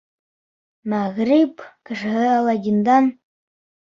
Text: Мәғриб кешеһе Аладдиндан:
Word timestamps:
Мәғриб 0.93 1.61
кешеһе 1.89 2.23
Аладдиндан: 2.37 3.11